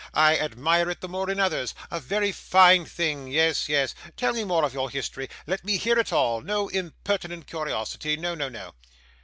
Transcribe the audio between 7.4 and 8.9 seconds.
curiosity no, no, no.